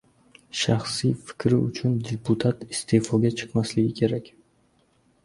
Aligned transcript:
Shaxsiy 0.59 1.11
fikri 1.27 1.59
uchun 1.65 1.99
deputat 2.07 2.63
iste’foga 2.77 3.31
chiqmasligi 3.43 3.93
kerak 4.01 4.33